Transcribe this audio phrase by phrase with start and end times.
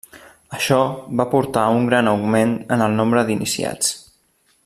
[0.59, 0.77] Això
[1.19, 3.93] va portar a un gran augment en el nombre d'iniciats.